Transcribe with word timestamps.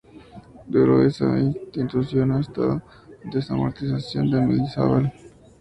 Duró 0.65 1.05
esta 1.05 1.37
institución 1.37 2.31
hasta 2.31 2.59
la 2.61 2.83
desamortización 3.31 4.31
de 4.31 4.41
Mendizábal. 4.41 5.13